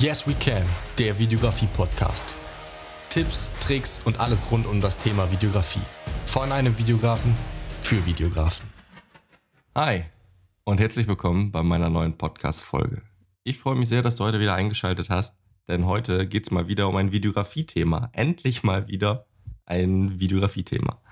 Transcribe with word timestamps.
Yes 0.00 0.28
We 0.28 0.34
Can, 0.34 0.62
der 0.96 1.18
Videografie-Podcast. 1.18 2.36
Tipps, 3.08 3.50
Tricks 3.58 4.00
und 4.04 4.20
alles 4.20 4.48
rund 4.48 4.64
um 4.64 4.80
das 4.80 4.96
Thema 4.96 5.28
Videografie. 5.32 5.80
Von 6.24 6.52
einem 6.52 6.78
Videografen 6.78 7.36
für 7.80 8.06
Videografen. 8.06 8.64
Hi 9.74 10.04
und 10.62 10.78
herzlich 10.78 11.08
willkommen 11.08 11.50
bei 11.50 11.64
meiner 11.64 11.90
neuen 11.90 12.16
Podcast-Folge. 12.16 13.02
Ich 13.42 13.58
freue 13.58 13.74
mich 13.74 13.88
sehr, 13.88 14.02
dass 14.02 14.14
du 14.14 14.22
heute 14.22 14.38
wieder 14.38 14.54
eingeschaltet 14.54 15.10
hast, 15.10 15.40
denn 15.66 15.84
heute 15.84 16.28
geht 16.28 16.44
es 16.44 16.52
mal 16.52 16.68
wieder 16.68 16.88
um 16.88 16.94
ein 16.94 17.10
Videografie-Thema. 17.10 18.10
Endlich 18.12 18.62
mal 18.62 18.86
wieder 18.86 19.26
ein 19.66 20.20
Videografie-Thema. 20.20 21.02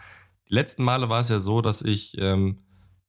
Die 0.49 0.55
letzten 0.55 0.85
Male 0.85 1.09
war 1.09 1.23
es 1.23 1.29
ja 1.29 1.41
so, 1.41 1.61
dass 1.61 1.83
ich 1.83 2.17
ähm, 2.19 2.63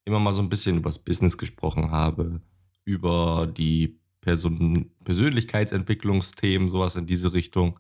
immer 0.06 0.18
mal 0.18 0.34
so 0.34 0.42
ein 0.42 0.50
bisschen 0.50 0.78
über 0.78 0.90
das 0.90 0.98
Business 0.98 1.38
gesprochen 1.38 1.92
habe, 1.92 2.42
über 2.84 3.46
die 3.46 4.00
Person 4.28 4.92
Persönlichkeitsentwicklungsthemen, 5.06 6.68
sowas 6.68 6.98
in 6.98 7.06
diese 7.06 7.32
Richtung. 7.32 7.80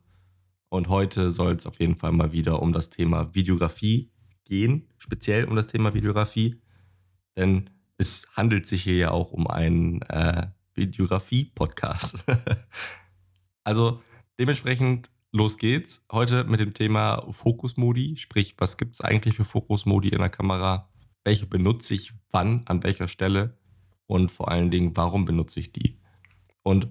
Und 0.69 0.87
heute 0.87 1.29
soll 1.29 1.55
es 1.55 1.65
auf 1.65 1.81
jeden 1.81 1.95
Fall 1.95 2.13
mal 2.13 2.31
wieder 2.31 2.61
um 2.61 2.71
das 2.71 2.89
Thema 2.89 3.35
Videografie 3.35 4.13
gehen, 4.45 4.87
speziell 4.97 5.43
um 5.43 5.57
das 5.57 5.67
Thema 5.67 5.93
Videografie. 5.93 6.61
Denn 7.35 7.69
es 7.97 8.29
handelt 8.31 8.65
sich 8.65 8.83
hier 8.83 8.95
ja 8.95 9.11
auch 9.11 9.33
um 9.33 9.45
einen 9.47 10.01
äh, 10.03 10.47
Videografie-Podcast. 10.73 12.23
also 13.65 14.01
dementsprechend 14.39 15.09
los 15.33 15.57
geht's. 15.57 16.05
Heute 16.13 16.45
mit 16.45 16.61
dem 16.61 16.73
Thema 16.73 17.27
Fokusmodi, 17.29 18.15
sprich, 18.15 18.55
was 18.57 18.77
gibt 18.77 18.93
es 18.93 19.01
eigentlich 19.01 19.35
für 19.35 19.43
Fokusmodi 19.43 20.07
in 20.07 20.19
der 20.19 20.29
Kamera? 20.29 20.89
Welche 21.25 21.45
benutze 21.45 21.93
ich 21.93 22.13
wann, 22.31 22.61
an 22.67 22.83
welcher 22.85 23.09
Stelle? 23.09 23.57
Und 24.05 24.31
vor 24.31 24.49
allen 24.49 24.71
Dingen, 24.71 24.95
warum 24.95 25.25
benutze 25.25 25.59
ich 25.59 25.73
die? 25.73 25.99
Und 26.67 26.89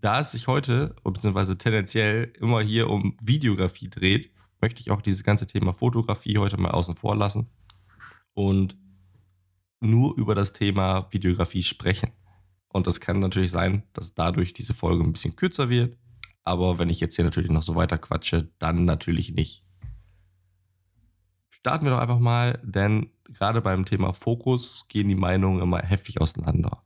da 0.00 0.20
es 0.20 0.32
sich 0.32 0.46
heute, 0.46 0.96
beziehungsweise 1.04 1.58
tendenziell 1.58 2.32
immer 2.40 2.62
hier 2.62 2.88
um 2.88 3.14
Videografie 3.22 3.90
dreht, 3.90 4.32
möchte 4.62 4.80
ich 4.80 4.90
auch 4.90 5.02
dieses 5.02 5.24
ganze 5.24 5.46
Thema 5.46 5.74
Fotografie 5.74 6.38
heute 6.38 6.58
mal 6.58 6.70
außen 6.70 6.94
vor 6.94 7.14
lassen 7.14 7.50
und 8.32 8.78
nur 9.80 10.16
über 10.16 10.34
das 10.34 10.54
Thema 10.54 11.06
Videografie 11.10 11.62
sprechen. 11.62 12.12
Und 12.68 12.86
das 12.86 12.98
kann 12.98 13.18
natürlich 13.18 13.50
sein, 13.50 13.82
dass 13.92 14.14
dadurch 14.14 14.54
diese 14.54 14.72
Folge 14.72 15.04
ein 15.04 15.12
bisschen 15.12 15.36
kürzer 15.36 15.68
wird. 15.68 15.98
Aber 16.42 16.78
wenn 16.78 16.88
ich 16.88 17.00
jetzt 17.00 17.16
hier 17.16 17.26
natürlich 17.26 17.50
noch 17.50 17.62
so 17.62 17.74
weiter 17.74 17.98
quatsche, 17.98 18.48
dann 18.58 18.86
natürlich 18.86 19.34
nicht. 19.34 19.66
Starten 21.50 21.84
wir 21.84 21.92
doch 21.92 22.00
einfach 22.00 22.20
mal, 22.20 22.58
denn 22.62 23.10
gerade 23.24 23.60
beim 23.60 23.84
Thema 23.84 24.14
Fokus 24.14 24.88
gehen 24.88 25.08
die 25.08 25.14
Meinungen 25.14 25.60
immer 25.60 25.80
heftig 25.80 26.22
auseinander. 26.22 26.82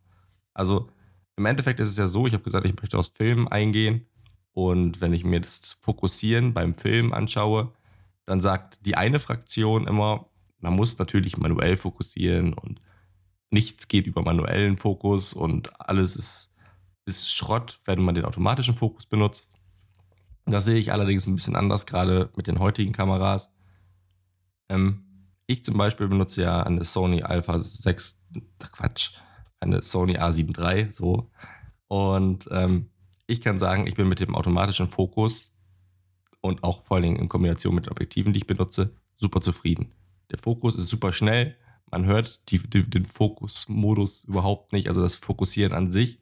Also 0.53 0.91
im 1.39 1.47
Endeffekt 1.47 1.81
ist 1.81 1.89
es 1.89 1.97
ja 1.97 2.09
so, 2.09 2.27
ich 2.27 2.35
habe 2.35 2.43
gesagt, 2.43 2.67
ich 2.67 2.77
möchte 2.77 2.99
aus 2.99 3.09
Filmen 3.09 3.49
eingehen 3.49 4.07
und 4.53 5.01
wenn 5.01 5.13
ich 5.13 5.25
mir 5.25 5.41
das 5.41 5.79
Fokussieren 5.81 6.53
beim 6.53 6.75
Film 6.75 7.13
anschaue, 7.13 7.73
dann 8.27 8.41
sagt 8.41 8.85
die 8.85 8.97
eine 8.97 9.21
Fraktion 9.21 9.87
immer, 9.87 10.29
man 10.59 10.75
muss 10.75 10.99
natürlich 10.99 11.37
manuell 11.37 11.77
fokussieren 11.77 12.55
und 12.55 12.81
nichts 13.51 13.87
geht 13.87 14.07
über 14.07 14.23
manuellen 14.23 14.77
Fokus 14.77 15.33
und 15.33 15.81
alles 15.81 16.17
ist, 16.17 16.57
ist 17.07 17.33
Schrott, 17.33 17.81
wenn 17.85 18.03
man 18.03 18.17
den 18.17 18.25
automatischen 18.25 18.75
Fokus 18.75 19.07
benutzt. 19.07 19.55
Das 20.45 20.65
sehe 20.65 20.79
ich 20.79 20.93
allerdings 20.93 21.27
ein 21.27 21.37
bisschen 21.37 21.57
anders, 21.57 21.87
gerade 21.87 22.31
mit 22.37 22.49
den 22.49 22.59
heutigen 22.59 22.93
Kameras. 22.93 23.55
Ähm, 24.69 25.05
ich 25.47 25.65
zum 25.65 25.79
Beispiel 25.79 26.09
benutze 26.09 26.43
ja 26.43 26.63
eine 26.65 26.85
Sony 26.85 27.23
Alpha 27.23 27.59
6, 27.59 28.27
Quatsch, 28.59 29.21
eine 29.61 29.83
Sony 29.83 30.19
A7 30.19 30.59
III, 30.59 30.91
so. 30.91 31.31
Und 31.89 32.49
ähm, 32.51 32.91
ich 33.27 33.41
kann 33.41 33.59
sagen, 33.59 33.87
ich 33.87 33.95
bin 33.95 34.09
mit 34.09 34.21
dem 34.21 34.35
automatischen 34.35 34.89
Fokus 34.89 35.57
und 36.41 36.65
auch 36.65 36.83
vor 36.83 36.97
allen 36.97 37.05
Dingen 37.05 37.19
in 37.19 37.29
Kombination 37.29 37.75
mit 37.75 37.87
den 37.87 37.93
Objektiven, 37.93 38.33
die 38.33 38.41
ich 38.41 38.47
benutze, 38.47 38.95
super 39.15 39.41
zufrieden. 39.41 39.95
Der 40.31 40.39
Fokus 40.39 40.77
ist 40.77 40.89
super 40.89 41.13
schnell, 41.13 41.57
man 41.91 42.05
hört 42.05 42.51
die, 42.51 42.59
die, 42.59 42.89
den 42.89 43.07
Fokusmodus 43.07 44.25
überhaupt 44.25 44.73
nicht, 44.73 44.89
also 44.89 45.01
das 45.01 45.15
Fokussieren 45.15 45.73
an 45.73 45.91
sich. 45.91 46.21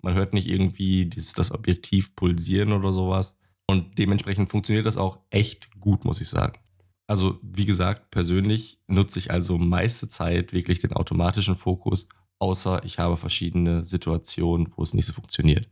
Man 0.00 0.14
hört 0.14 0.32
nicht 0.32 0.48
irgendwie 0.48 1.06
dieses, 1.06 1.32
das 1.32 1.50
Objektiv 1.50 2.14
pulsieren 2.14 2.72
oder 2.72 2.92
sowas. 2.92 3.38
Und 3.66 3.98
dementsprechend 3.98 4.50
funktioniert 4.50 4.86
das 4.86 4.96
auch 4.96 5.18
echt 5.30 5.80
gut, 5.80 6.04
muss 6.04 6.20
ich 6.20 6.28
sagen. 6.28 6.58
Also 7.06 7.38
wie 7.42 7.64
gesagt, 7.64 8.10
persönlich 8.10 8.80
nutze 8.86 9.18
ich 9.18 9.30
also 9.30 9.58
meiste 9.58 10.08
Zeit 10.08 10.52
wirklich 10.52 10.78
den 10.78 10.92
automatischen 10.92 11.56
Fokus, 11.56 12.08
außer 12.38 12.84
ich 12.84 12.98
habe 12.98 13.16
verschiedene 13.16 13.84
Situationen, 13.84 14.72
wo 14.76 14.82
es 14.82 14.94
nicht 14.94 15.06
so 15.06 15.12
funktioniert. 15.12 15.68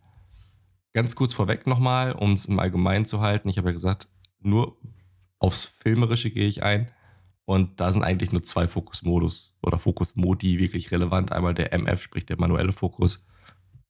Ganz 0.93 1.15
kurz 1.15 1.35
vorweg 1.35 1.67
nochmal, 1.67 2.13
um 2.13 2.33
es 2.33 2.47
im 2.47 2.59
Allgemeinen 2.59 3.07
zu 3.07 3.21
halten. 3.21 3.49
Ich 3.49 3.59
habe 3.59 3.69
ja 3.69 3.73
gesagt, 3.73 4.09
nur 4.41 4.79
aufs 5.39 5.65
Filmerische 5.65 6.31
gehe 6.31 6.49
ich 6.49 6.63
ein. 6.63 6.91
Und 7.45 7.81
da 7.81 7.93
sind 7.93 8.03
eigentlich 8.03 8.33
nur 8.33 8.43
zwei 8.43 8.67
Fokusmodus 8.67 9.59
oder 9.63 9.79
Fokusmodi 9.79 10.59
wirklich 10.59 10.91
relevant. 10.91 11.33
Einmal 11.33 11.55
der 11.55 11.73
MF, 11.73 12.03
sprich 12.03 12.27
der 12.27 12.41
manuelle 12.41 12.73
Fokus, 12.73 13.27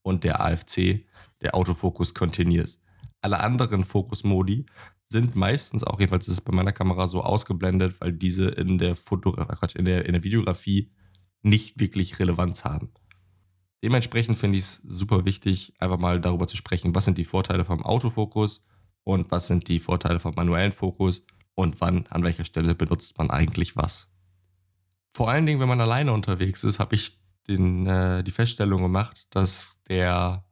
und 0.06 0.22
der 0.22 0.40
AFC, 0.40 1.04
der 1.42 1.54
Autofokus 1.54 2.14
Continuous. 2.14 2.80
Alle 3.20 3.40
anderen 3.40 3.82
Fokusmodi 3.82 4.66
sind 5.08 5.34
meistens 5.34 5.82
auch, 5.82 5.98
jedenfalls 5.98 6.28
ist 6.28 6.34
es 6.34 6.40
bei 6.40 6.54
meiner 6.54 6.72
Kamera 6.72 7.08
so 7.08 7.22
ausgeblendet, 7.22 8.00
weil 8.00 8.12
diese 8.12 8.48
in 8.50 8.78
der, 8.78 8.94
Foto, 8.94 9.36
in 9.74 9.84
der, 9.84 10.06
in 10.06 10.12
der 10.12 10.22
Videografie 10.22 10.90
nicht 11.46 11.80
wirklich 11.80 12.18
Relevanz 12.18 12.64
haben. 12.64 12.90
Dementsprechend 13.82 14.36
finde 14.36 14.58
ich 14.58 14.64
es 14.64 14.82
super 14.82 15.24
wichtig, 15.24 15.74
einfach 15.78 15.98
mal 15.98 16.20
darüber 16.20 16.46
zu 16.46 16.56
sprechen, 16.56 16.94
was 16.94 17.04
sind 17.04 17.18
die 17.18 17.24
Vorteile 17.24 17.64
vom 17.64 17.84
Autofokus 17.84 18.66
und 19.04 19.30
was 19.30 19.46
sind 19.46 19.68
die 19.68 19.78
Vorteile 19.78 20.18
vom 20.18 20.34
manuellen 20.34 20.72
Fokus 20.72 21.24
und 21.54 21.80
wann, 21.80 22.06
an 22.08 22.24
welcher 22.24 22.44
Stelle 22.44 22.74
benutzt 22.74 23.16
man 23.18 23.30
eigentlich 23.30 23.76
was. 23.76 24.16
Vor 25.14 25.30
allen 25.30 25.46
Dingen, 25.46 25.60
wenn 25.60 25.68
man 25.68 25.80
alleine 25.80 26.12
unterwegs 26.12 26.64
ist, 26.64 26.80
habe 26.80 26.96
ich 26.96 27.18
den, 27.48 27.86
äh, 27.86 28.24
die 28.24 28.32
Feststellung 28.32 28.82
gemacht, 28.82 29.28
dass 29.30 29.82
der 29.84 30.44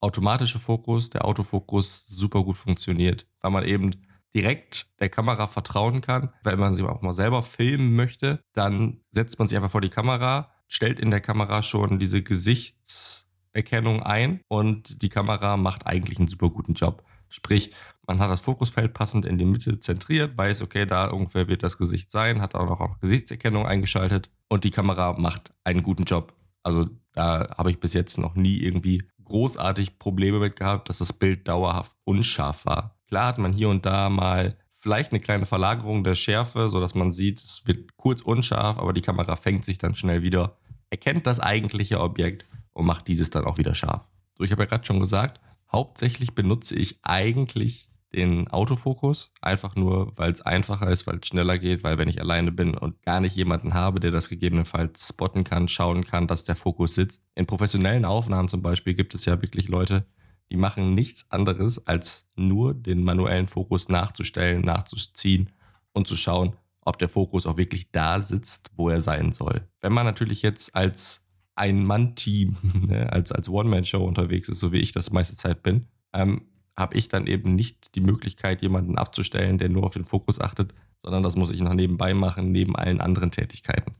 automatische 0.00 0.58
Fokus, 0.58 1.08
der 1.08 1.24
Autofokus 1.24 2.04
super 2.06 2.42
gut 2.42 2.56
funktioniert, 2.56 3.26
weil 3.40 3.52
man 3.52 3.64
eben 3.64 3.92
direkt 4.34 5.00
der 5.00 5.08
Kamera 5.08 5.46
vertrauen 5.46 6.00
kann. 6.00 6.30
Wenn 6.42 6.58
man 6.58 6.74
sie 6.74 6.84
auch 6.84 7.02
mal 7.02 7.12
selber 7.12 7.42
filmen 7.42 7.94
möchte, 7.94 8.40
dann 8.52 9.00
setzt 9.10 9.38
man 9.38 9.48
sich 9.48 9.56
einfach 9.56 9.70
vor 9.70 9.80
die 9.80 9.90
Kamera, 9.90 10.50
stellt 10.68 10.98
in 10.98 11.10
der 11.10 11.20
Kamera 11.20 11.62
schon 11.62 11.98
diese 11.98 12.22
Gesichtserkennung 12.22 14.02
ein 14.02 14.40
und 14.48 15.02
die 15.02 15.10
Kamera 15.10 15.56
macht 15.56 15.86
eigentlich 15.86 16.18
einen 16.18 16.28
super 16.28 16.50
guten 16.50 16.74
Job. 16.74 17.04
Sprich, 17.28 17.72
man 18.06 18.18
hat 18.18 18.30
das 18.30 18.40
Fokusfeld 18.40 18.94
passend 18.94 19.26
in 19.26 19.38
die 19.38 19.44
Mitte 19.44 19.80
zentriert, 19.80 20.36
weiß, 20.36 20.62
okay, 20.62 20.86
da 20.86 21.06
ungefähr 21.06 21.48
wird 21.48 21.62
das 21.62 21.78
Gesicht 21.78 22.10
sein, 22.10 22.40
hat 22.40 22.54
auch 22.54 22.66
noch 22.66 22.98
Gesichtserkennung 23.00 23.66
eingeschaltet 23.66 24.30
und 24.48 24.64
die 24.64 24.70
Kamera 24.70 25.12
macht 25.12 25.52
einen 25.64 25.82
guten 25.82 26.04
Job. 26.04 26.34
Also 26.62 26.88
da 27.12 27.48
habe 27.56 27.70
ich 27.70 27.80
bis 27.80 27.94
jetzt 27.94 28.18
noch 28.18 28.34
nie 28.34 28.58
irgendwie 28.58 29.04
großartig 29.24 29.98
Probleme 29.98 30.40
mit 30.40 30.56
gehabt, 30.56 30.88
dass 30.88 30.98
das 30.98 31.12
Bild 31.12 31.48
dauerhaft 31.48 31.96
unscharf 32.04 32.66
war. 32.66 32.98
Klar 33.12 33.26
hat 33.26 33.36
man 33.36 33.52
hier 33.52 33.68
und 33.68 33.84
da 33.84 34.08
mal 34.08 34.56
vielleicht 34.70 35.12
eine 35.12 35.20
kleine 35.20 35.44
Verlagerung 35.44 36.02
der 36.02 36.14
Schärfe, 36.14 36.70
sodass 36.70 36.94
man 36.94 37.12
sieht, 37.12 37.42
es 37.42 37.66
wird 37.66 37.94
kurz 37.98 38.22
unscharf, 38.22 38.78
aber 38.78 38.94
die 38.94 39.02
Kamera 39.02 39.36
fängt 39.36 39.66
sich 39.66 39.76
dann 39.76 39.94
schnell 39.94 40.22
wieder, 40.22 40.56
erkennt 40.88 41.26
das 41.26 41.38
eigentliche 41.38 42.00
Objekt 42.00 42.46
und 42.72 42.86
macht 42.86 43.08
dieses 43.08 43.28
dann 43.28 43.44
auch 43.44 43.58
wieder 43.58 43.74
scharf. 43.74 44.10
So, 44.38 44.44
ich 44.44 44.50
habe 44.50 44.62
ja 44.62 44.66
gerade 44.66 44.86
schon 44.86 44.98
gesagt, 44.98 45.42
hauptsächlich 45.70 46.34
benutze 46.34 46.74
ich 46.74 47.00
eigentlich 47.02 47.90
den 48.14 48.48
Autofokus, 48.48 49.34
einfach 49.42 49.76
nur, 49.76 50.16
weil 50.16 50.32
es 50.32 50.40
einfacher 50.40 50.88
ist, 50.88 51.06
weil 51.06 51.18
es 51.18 51.26
schneller 51.26 51.58
geht, 51.58 51.84
weil 51.84 51.98
wenn 51.98 52.08
ich 52.08 52.18
alleine 52.18 52.50
bin 52.50 52.74
und 52.74 53.02
gar 53.02 53.20
nicht 53.20 53.36
jemanden 53.36 53.74
habe, 53.74 54.00
der 54.00 54.10
das 54.10 54.30
gegebenenfalls 54.30 55.08
spotten 55.10 55.44
kann, 55.44 55.68
schauen 55.68 56.04
kann, 56.04 56.28
dass 56.28 56.44
der 56.44 56.56
Fokus 56.56 56.94
sitzt. 56.94 57.26
In 57.34 57.44
professionellen 57.44 58.06
Aufnahmen 58.06 58.48
zum 58.48 58.62
Beispiel 58.62 58.94
gibt 58.94 59.14
es 59.14 59.26
ja 59.26 59.42
wirklich 59.42 59.68
Leute, 59.68 60.06
die 60.50 60.56
machen 60.56 60.94
nichts 60.94 61.30
anderes, 61.30 61.86
als 61.86 62.30
nur 62.36 62.74
den 62.74 63.04
manuellen 63.04 63.46
Fokus 63.46 63.88
nachzustellen, 63.88 64.62
nachzuziehen 64.62 65.50
und 65.92 66.08
zu 66.08 66.16
schauen, 66.16 66.56
ob 66.84 66.98
der 66.98 67.08
Fokus 67.08 67.46
auch 67.46 67.56
wirklich 67.56 67.90
da 67.90 68.20
sitzt, 68.20 68.70
wo 68.76 68.88
er 68.88 69.00
sein 69.00 69.32
soll. 69.32 69.66
Wenn 69.80 69.92
man 69.92 70.04
natürlich 70.04 70.42
jetzt 70.42 70.74
als 70.74 71.30
Ein-Mann-Team, 71.54 72.56
ne, 72.86 73.12
als, 73.12 73.32
als 73.32 73.48
One-Man-Show 73.48 74.04
unterwegs 74.04 74.48
ist, 74.48 74.60
so 74.60 74.72
wie 74.72 74.78
ich 74.78 74.92
das 74.92 75.12
meiste 75.12 75.36
Zeit 75.36 75.62
bin, 75.62 75.86
ähm, 76.12 76.42
habe 76.76 76.96
ich 76.96 77.08
dann 77.08 77.26
eben 77.26 77.54
nicht 77.54 77.94
die 77.94 78.00
Möglichkeit, 78.00 78.62
jemanden 78.62 78.96
abzustellen, 78.96 79.58
der 79.58 79.68
nur 79.68 79.84
auf 79.84 79.92
den 79.92 80.04
Fokus 80.04 80.40
achtet, 80.40 80.74
sondern 81.02 81.22
das 81.22 81.36
muss 81.36 81.50
ich 81.50 81.60
noch 81.60 81.74
nebenbei 81.74 82.14
machen, 82.14 82.50
neben 82.52 82.76
allen 82.76 83.00
anderen 83.00 83.30
Tätigkeiten. 83.30 83.92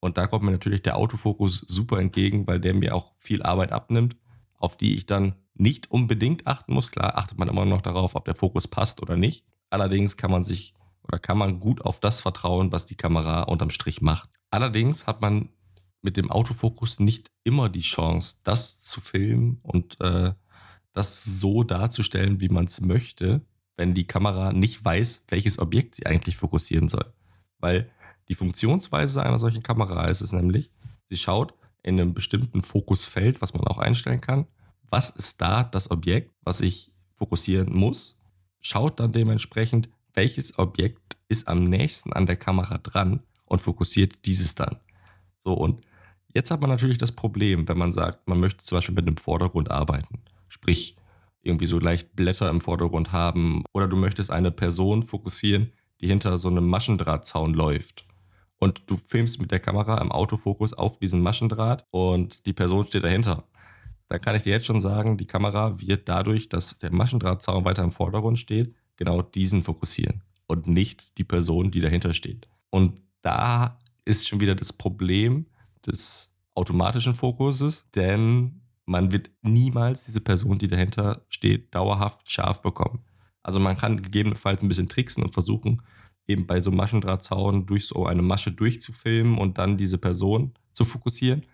Und 0.00 0.18
da 0.18 0.26
kommt 0.26 0.44
mir 0.44 0.52
natürlich 0.52 0.82
der 0.82 0.96
Autofokus 0.96 1.64
super 1.66 1.98
entgegen, 1.98 2.46
weil 2.46 2.60
der 2.60 2.74
mir 2.74 2.94
auch 2.94 3.12
viel 3.16 3.42
Arbeit 3.42 3.72
abnimmt, 3.72 4.16
auf 4.58 4.76
die 4.76 4.94
ich 4.94 5.06
dann 5.06 5.34
nicht 5.54 5.90
unbedingt 5.90 6.46
achten 6.46 6.74
muss. 6.74 6.90
Klar 6.90 7.16
achtet 7.16 7.38
man 7.38 7.48
immer 7.48 7.64
noch 7.64 7.82
darauf, 7.82 8.14
ob 8.14 8.24
der 8.24 8.34
Fokus 8.34 8.68
passt 8.68 9.02
oder 9.02 9.16
nicht. 9.16 9.46
Allerdings 9.70 10.16
kann 10.16 10.30
man 10.30 10.42
sich 10.42 10.74
oder 11.02 11.18
kann 11.18 11.38
man 11.38 11.60
gut 11.60 11.82
auf 11.82 12.00
das 12.00 12.20
vertrauen, 12.20 12.72
was 12.72 12.86
die 12.86 12.96
Kamera 12.96 13.42
unterm 13.42 13.70
Strich 13.70 14.00
macht. 14.00 14.30
Allerdings 14.50 15.06
hat 15.06 15.20
man 15.20 15.50
mit 16.02 16.16
dem 16.16 16.30
Autofokus 16.30 17.00
nicht 17.00 17.30
immer 17.44 17.68
die 17.68 17.80
Chance, 17.80 18.36
das 18.44 18.80
zu 18.80 19.00
filmen 19.00 19.58
und 19.62 20.00
äh, 20.00 20.32
das 20.92 21.24
so 21.24 21.64
darzustellen, 21.64 22.40
wie 22.40 22.48
man 22.48 22.66
es 22.66 22.80
möchte, 22.80 23.42
wenn 23.76 23.94
die 23.94 24.06
Kamera 24.06 24.52
nicht 24.52 24.84
weiß, 24.84 25.26
welches 25.28 25.58
Objekt 25.58 25.96
sie 25.96 26.06
eigentlich 26.06 26.36
fokussieren 26.36 26.88
soll. 26.88 27.12
Weil 27.58 27.90
die 28.28 28.34
Funktionsweise 28.34 29.22
einer 29.22 29.38
solchen 29.38 29.62
Kamera 29.62 30.06
ist 30.06 30.20
es 30.20 30.32
nämlich, 30.32 30.70
sie 31.08 31.16
schaut 31.16 31.54
in 31.82 32.00
einem 32.00 32.14
bestimmten 32.14 32.62
Fokusfeld, 32.62 33.42
was 33.42 33.54
man 33.54 33.66
auch 33.66 33.78
einstellen 33.78 34.20
kann, 34.20 34.46
was 34.94 35.10
ist 35.10 35.40
da 35.40 35.64
das 35.64 35.90
Objekt, 35.90 36.30
was 36.42 36.60
ich 36.60 36.92
fokussieren 37.14 37.74
muss, 37.74 38.16
schaut 38.60 39.00
dann 39.00 39.10
dementsprechend, 39.10 39.88
welches 40.12 40.56
Objekt 40.56 41.16
ist 41.26 41.48
am 41.48 41.64
nächsten 41.64 42.12
an 42.12 42.26
der 42.26 42.36
Kamera 42.36 42.78
dran 42.78 43.20
und 43.44 43.60
fokussiert 43.60 44.24
dieses 44.24 44.54
dann. 44.54 44.76
So, 45.40 45.52
und 45.52 45.84
jetzt 46.32 46.52
hat 46.52 46.60
man 46.60 46.70
natürlich 46.70 46.98
das 46.98 47.10
Problem, 47.10 47.66
wenn 47.66 47.76
man 47.76 47.92
sagt, 47.92 48.28
man 48.28 48.38
möchte 48.38 48.62
zum 48.62 48.76
Beispiel 48.76 48.94
mit 48.94 49.08
einem 49.08 49.16
Vordergrund 49.16 49.68
arbeiten. 49.68 50.22
Sprich, 50.46 50.94
irgendwie 51.42 51.66
so 51.66 51.80
leicht 51.80 52.14
Blätter 52.14 52.48
im 52.48 52.60
Vordergrund 52.60 53.10
haben 53.10 53.64
oder 53.72 53.88
du 53.88 53.96
möchtest 53.96 54.30
eine 54.30 54.52
Person 54.52 55.02
fokussieren, 55.02 55.72
die 56.00 56.06
hinter 56.06 56.38
so 56.38 56.46
einem 56.46 56.68
Maschendrahtzaun 56.68 57.52
läuft. 57.52 58.06
Und 58.60 58.84
du 58.86 58.96
filmst 58.96 59.40
mit 59.40 59.50
der 59.50 59.58
Kamera 59.58 60.00
im 60.00 60.12
Autofokus 60.12 60.72
auf 60.72 61.00
diesen 61.00 61.20
Maschendraht 61.20 61.84
und 61.90 62.46
die 62.46 62.52
Person 62.52 62.86
steht 62.86 63.02
dahinter. 63.02 63.42
Dann 64.08 64.20
kann 64.20 64.36
ich 64.36 64.42
dir 64.42 64.52
jetzt 64.52 64.66
schon 64.66 64.80
sagen, 64.80 65.16
die 65.16 65.26
Kamera 65.26 65.80
wird 65.80 66.08
dadurch, 66.08 66.48
dass 66.48 66.78
der 66.78 66.92
Maschendrahtzaun 66.92 67.64
weiter 67.64 67.82
im 67.82 67.90
Vordergrund 67.92 68.38
steht, 68.38 68.74
genau 68.96 69.22
diesen 69.22 69.62
fokussieren 69.62 70.22
und 70.46 70.66
nicht 70.66 71.18
die 71.18 71.24
Person, 71.24 71.70
die 71.70 71.80
dahinter 71.80 72.14
steht. 72.14 72.48
Und 72.70 73.00
da 73.22 73.78
ist 74.04 74.28
schon 74.28 74.40
wieder 74.40 74.54
das 74.54 74.72
Problem 74.72 75.46
des 75.86 76.36
automatischen 76.54 77.14
Fokuses, 77.14 77.90
denn 77.94 78.60
man 78.86 79.12
wird 79.12 79.30
niemals 79.42 80.04
diese 80.04 80.20
Person, 80.20 80.58
die 80.58 80.66
dahinter 80.66 81.24
steht, 81.28 81.74
dauerhaft 81.74 82.30
scharf 82.30 82.62
bekommen. 82.62 83.00
Also 83.42 83.60
man 83.60 83.76
kann 83.76 84.02
gegebenenfalls 84.02 84.62
ein 84.62 84.68
bisschen 84.68 84.88
tricksen 84.88 85.22
und 85.22 85.32
versuchen, 85.32 85.82
eben 86.26 86.46
bei 86.46 86.60
so 86.60 86.70
Maschendrahtzaun 86.70 87.66
durch 87.66 87.86
so 87.86 88.06
eine 88.06 88.22
Masche 88.22 88.52
durchzufilmen 88.52 89.38
und 89.38 89.58
dann 89.58 89.76
diese 89.76 89.98
Person 89.98 90.54
zu 90.72 90.84
fokussieren. 90.84 91.44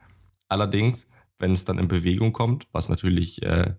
Allerdings, 0.49 1.09
wenn 1.41 1.53
es 1.53 1.65
dann 1.65 1.79
in 1.79 1.89
Bewegung 1.89 2.33
kommt, 2.33 2.69
was 2.73 2.89
natürlich 2.89 3.43
äh, 3.43 3.75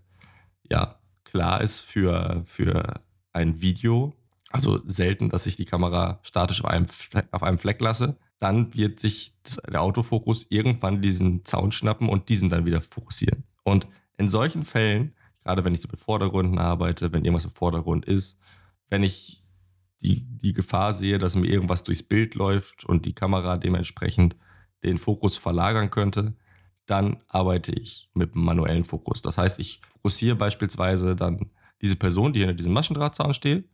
ja 0.69 1.00
klar 1.24 1.62
ist 1.62 1.80
für, 1.80 2.44
für 2.46 3.02
ein 3.31 3.62
Video, 3.62 4.13
also 4.52 4.81
selten, 4.86 5.30
dass 5.30 5.46
ich 5.46 5.56
die 5.56 5.66
Kamera 5.66 6.19
statisch 6.24 6.63
auf 6.63 6.69
einem, 6.69 6.88
auf 7.31 7.44
einem 7.44 7.58
Fleck 7.58 7.80
lasse, 7.80 8.18
dann 8.40 8.74
wird 8.74 9.00
sich 9.00 9.34
das, 9.44 9.58
der 9.58 9.81
Autofokus 9.81 10.48
irgendwann 10.50 11.02
diesen 11.02 11.44
Zaun 11.44 11.72
schnappen 11.72 12.10
und 12.10 12.28
diesen 12.28 12.50
dann 12.50 12.66
wieder 12.66 12.81
fokussieren. 12.81 13.44
Und 13.63 13.88
in 14.18 14.28
solchen 14.28 14.63
Fällen, 14.63 15.13
gerade 15.44 15.63
wenn 15.63 15.74
ich 15.74 15.81
so 15.81 15.88
mit 15.90 16.00
Vordergründen 16.00 16.58
arbeite, 16.58 17.13
wenn 17.13 17.24
irgendwas 17.24 17.46
im 17.46 17.52
Vordergrund 17.52 18.06
ist, 18.06 18.42
wenn 18.90 19.04
ich 19.04 19.44
die, 20.02 20.25
die 20.25 20.54
Gefahr 20.54 20.94
sehe, 20.94 21.19
dass 21.19 21.36
mir 21.36 21.48
irgendwas 21.48 21.84
durchs 21.84 22.04
Bild 22.04 22.36
läuft 22.36 22.84
und 22.86 23.06
die 23.06 23.13
Kamera 23.13 23.58
dementsprechend 23.58 24.36
den 24.84 24.98
Fokus 24.98 25.38
verlagern 25.38 25.92
könnte, 25.92 26.34
dann 26.92 27.18
arbeite 27.30 27.72
ich 27.72 28.10
mit 28.14 28.34
einem 28.34 28.44
manuellen 28.44 28.84
Fokus. 28.84 29.22
Das 29.22 29.38
heißt, 29.38 29.60
ich 29.60 29.82
fokussiere 29.90 30.36
beispielsweise 30.36 31.16
dann 31.16 31.50
diese 31.82 31.96
Person, 31.96 32.34
die 32.34 32.40
hinter 32.40 32.54
diesem 32.54 32.74
Maschendrahtzaun 32.74 33.34
steht, 33.34 33.70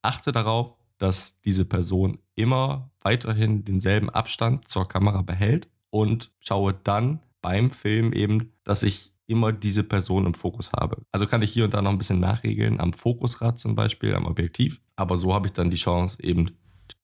achte 0.00 0.32
darauf, 0.32 0.74
dass 0.96 1.42
diese 1.42 1.66
Person 1.66 2.18
immer 2.34 2.90
weiterhin 3.02 3.64
denselben 3.64 4.08
Abstand 4.08 4.68
zur 4.68 4.88
Kamera 4.88 5.22
behält 5.22 5.68
und 5.90 6.32
schaue 6.40 6.72
dann 6.72 7.20
beim 7.42 7.70
Film 7.70 8.12
eben, 8.12 8.52
dass 8.64 8.82
ich 8.82 9.12
immer 9.26 9.52
diese 9.52 9.84
Person 9.84 10.26
im 10.26 10.34
Fokus 10.34 10.72
habe. 10.72 11.02
Also 11.12 11.26
kann 11.26 11.42
ich 11.42 11.52
hier 11.52 11.64
und 11.64 11.74
da 11.74 11.82
noch 11.82 11.90
ein 11.90 11.98
bisschen 11.98 12.20
nachregeln, 12.20 12.80
am 12.80 12.92
Fokusrad 12.92 13.58
zum 13.58 13.74
Beispiel, 13.74 14.14
am 14.14 14.26
Objektiv. 14.26 14.80
Aber 14.96 15.16
so 15.16 15.34
habe 15.34 15.46
ich 15.46 15.52
dann 15.52 15.70
die 15.70 15.76
Chance, 15.76 16.22
eben 16.22 16.52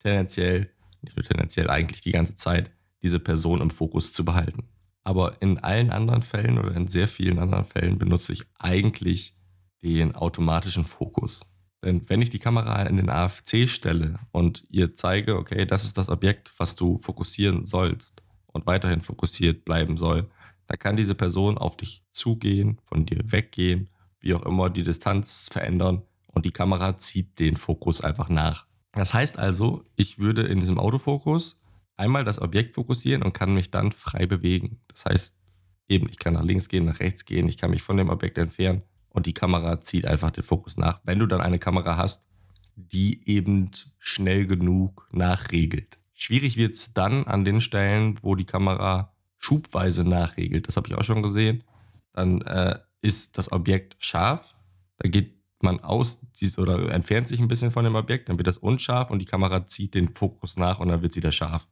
tendenziell, 0.03 0.71
nicht 1.03 1.17
nur 1.17 1.25
tendenziell, 1.25 1.69
eigentlich 1.69 2.01
die 2.01 2.13
ganze 2.13 2.35
Zeit, 2.35 2.71
diese 3.03 3.21
Person 3.21 3.61
im 3.61 3.71
Fokus 3.71 4.13
zu 4.13 4.25
behalten. 4.25 4.65
Aber 5.09 5.41
in 5.41 5.57
allen 5.61 5.91
anderen 5.91 6.21
Fällen 6.21 6.59
oder 6.59 6.77
in 6.77 6.87
sehr 6.87 7.09
vielen 7.09 7.39
anderen 7.39 7.65
Fällen 7.65 7.97
benutze 7.99 8.35
ich 8.35 8.45
eigentlich 8.59 9.35
den 9.83 10.15
automatischen 10.15 10.85
Fokus. 10.85 11.55
Denn 11.83 12.07
wenn 12.11 12.21
ich 12.21 12.29
die 12.29 12.39
Kamera 12.39 12.83
in 12.83 12.99
den 12.99 13.09
AFC 13.09 13.67
stelle 13.71 14.19
und 14.33 14.65
ihr 14.69 14.95
zeige, 14.95 15.37
okay, 15.39 15.65
das 15.65 15.87
ist 15.87 15.97
das 15.97 16.11
Objekt, 16.11 16.53
was 16.59 16.77
du 16.77 16.99
fokussieren 16.99 17.65
sollst 17.65 18.23
und 18.49 18.67
weiterhin 18.67 19.01
fokussiert 19.01 19.65
bleiben 19.65 19.97
soll, 19.97 20.29
dann 20.67 20.79
kann 20.79 20.99
diese 20.99 21.15
Person 21.15 21.57
auf 21.57 21.79
dich 21.79 22.05
zugehen, 22.11 22.79
von 22.85 23.07
dir 23.07 23.23
weggehen, 23.33 23.89
wie 24.21 24.35
auch 24.35 24.45
immer 24.45 24.69
die 24.69 24.83
Distanz 24.83 25.49
verändern 25.51 26.03
und 26.27 26.45
die 26.45 26.53
Kamera 26.53 26.99
zieht 26.99 27.39
den 27.39 27.57
Fokus 27.57 28.03
einfach 28.03 28.29
nach. 28.29 28.67
Das 28.93 29.15
heißt 29.15 29.39
also, 29.39 29.87
ich 29.97 30.19
würde 30.19 30.43
in 30.43 30.61
diesem 30.61 30.79
Autofokus 30.79 31.59
einmal 31.99 32.25
das 32.25 32.41
Objekt 32.41 32.75
fokussieren 32.75 33.23
und 33.23 33.35
kann 33.35 33.55
mich 33.55 33.71
dann 33.71 33.93
frei 33.93 34.27
bewegen. 34.27 34.81
Das 34.89 35.05
heißt, 35.05 35.43
eben, 35.89 36.09
ich 36.09 36.19
kann 36.19 36.35
nach 36.35 36.45
links 36.45 36.69
gehen, 36.69 36.85
nach 36.85 37.01
rechts 37.01 37.25
gehen, 37.25 37.49
ich 37.49 37.59
kann 37.59 37.71
mich 37.71 37.83
von 37.83 37.97
dem 37.97 38.11
Objekt 38.11 38.39
entfernen 38.39 38.83
und 39.11 39.27
die 39.27 39.35
Kamera 39.35 39.81
zieht 39.81 40.07
einfach 40.07 40.31
den 40.31 40.45
Fokus 40.45 40.77
nach, 40.77 41.01
wenn 41.05 41.19
du 41.19 41.27
dann 41.27 41.41
eine 41.41 41.59
Kamera 41.59 41.97
hast, 41.97 42.29
die 42.77 43.29
eben 43.29 43.71
schnell 43.99 44.47
genug 44.47 45.09
nachregelt. 45.13 45.99
Schwierig 46.13 46.57
wird 46.57 46.75
es 46.75 46.95
dann 46.95 47.25
an 47.25 47.45
den 47.45 47.61
Stellen, 47.61 48.23
wo 48.23 48.35
die 48.35 48.45
Kamera 48.45 49.13
schubweise 49.37 50.05
nachregelt. 50.05 50.69
Das 50.69 50.77
habe 50.77 50.89
ich 50.89 50.95
auch 50.95 51.05
schon 51.05 51.23
gesehen. 51.23 51.65
Dann 52.13 52.43
äh, 52.43 52.79
ist 53.03 53.39
das 53.39 53.53
Objekt 53.53 53.97
scharf, 53.99 54.55
da 54.99 55.09
geht 55.09 55.39
man 55.61 55.81
aus 55.81 56.27
oder 56.57 56.91
entfernt 56.91 57.29
sich 57.29 57.41
ein 57.41 57.49
bisschen 57.49 57.71
von 57.71 57.85
dem 57.85 57.95
Objekt, 57.95 58.29
dann 58.29 58.39
wird 58.39 58.47
das 58.47 58.59
unscharf 58.59 59.11
und 59.11 59.21
die 59.21 59.27
Kamera 59.27 59.67
zieht 59.67 59.95
den 59.95 60.09
Fokus 60.09 60.57
nach 60.57 60.79
und 60.79 60.89
dann 60.89 61.03
wird 61.03 61.13
es 61.13 61.17
wieder 61.17 61.33
scharf. 61.33 61.67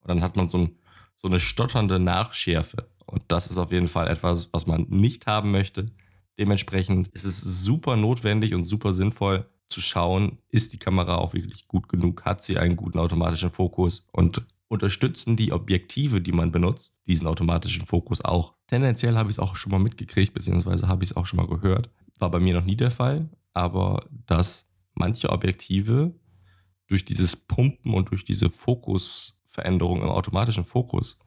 Und 0.00 0.08
dann 0.08 0.22
hat 0.22 0.36
man 0.36 0.48
so, 0.48 0.58
ein, 0.58 0.76
so 1.16 1.28
eine 1.28 1.40
stotternde 1.40 1.98
Nachschärfe. 1.98 2.88
Und 3.06 3.22
das 3.28 3.48
ist 3.48 3.58
auf 3.58 3.72
jeden 3.72 3.88
Fall 3.88 4.08
etwas, 4.08 4.52
was 4.52 4.66
man 4.66 4.86
nicht 4.88 5.26
haben 5.26 5.50
möchte. 5.50 5.86
Dementsprechend 6.38 7.08
ist 7.08 7.24
es 7.24 7.40
super 7.64 7.96
notwendig 7.96 8.54
und 8.54 8.64
super 8.64 8.92
sinnvoll 8.92 9.46
zu 9.68 9.80
schauen, 9.80 10.38
ist 10.48 10.72
die 10.72 10.78
Kamera 10.78 11.16
auch 11.16 11.34
wirklich 11.34 11.68
gut 11.68 11.88
genug, 11.88 12.24
hat 12.24 12.42
sie 12.42 12.58
einen 12.58 12.76
guten 12.76 12.98
automatischen 12.98 13.50
Fokus 13.50 14.06
und 14.12 14.42
unterstützen 14.68 15.36
die 15.36 15.52
Objektive, 15.52 16.20
die 16.20 16.32
man 16.32 16.52
benutzt, 16.52 16.94
diesen 17.06 17.26
automatischen 17.26 17.86
Fokus 17.86 18.24
auch. 18.24 18.54
Tendenziell 18.68 19.16
habe 19.16 19.30
ich 19.30 19.36
es 19.36 19.38
auch 19.40 19.56
schon 19.56 19.72
mal 19.72 19.78
mitgekriegt, 19.78 20.32
beziehungsweise 20.32 20.88
habe 20.88 21.02
ich 21.02 21.10
es 21.10 21.16
auch 21.16 21.26
schon 21.26 21.38
mal 21.38 21.48
gehört. 21.48 21.90
War 22.18 22.30
bei 22.30 22.40
mir 22.40 22.54
noch 22.54 22.64
nie 22.64 22.76
der 22.76 22.90
Fall, 22.90 23.28
aber 23.52 24.06
dass 24.26 24.72
manche 24.94 25.30
Objektive 25.30 26.14
durch 26.86 27.04
dieses 27.04 27.36
Pumpen 27.36 27.94
und 27.94 28.10
durch 28.10 28.24
diese 28.24 28.50
Fokusveränderung 29.50 30.02
im 30.02 30.08
automatischen 30.08 30.64
Fokus 30.64 31.20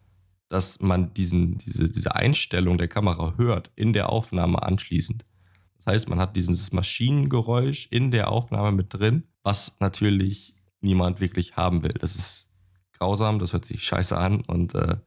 dass 0.49 0.81
man 0.81 1.15
diesen, 1.15 1.57
diese, 1.57 1.89
diese 1.89 2.15
Einstellung 2.15 2.77
der 2.77 2.87
Kamera 2.87 3.33
hört 3.37 3.71
in 3.75 3.91
der 3.91 4.09
Aufnahme 4.09 4.61
anschließend. 4.61 5.25
Das 5.77 5.87
heißt, 5.87 6.09
man 6.09 6.19
hat 6.19 6.35
dieses 6.35 6.71
Maschinengeräusch 6.71 7.87
in 7.89 8.11
der 8.11 8.29
Aufnahme 8.29 8.71
mit 8.71 8.93
drin, 8.93 9.23
was 9.41 9.79
natürlich 9.79 10.53
niemand 10.79 11.21
wirklich 11.21 11.55
haben 11.55 11.83
will. 11.83 11.93
Das 11.99 12.15
ist 12.15 12.51
grausam, 12.91 13.39
das 13.39 13.53
hört 13.53 13.65
sich 13.65 13.83
scheiße 13.83 14.15
an 14.15 14.41
und 14.41 14.75
äh, 14.75 14.97